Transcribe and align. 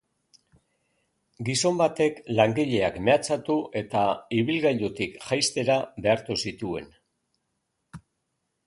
Gizon 1.49 1.77
batek 1.81 2.17
langileak 2.39 2.97
mehatxatu 3.09 3.59
eta 3.83 4.03
ibilgailutik 4.41 5.15
jaistera 5.29 5.79
behartu 6.09 6.41
zituen. 6.47 6.91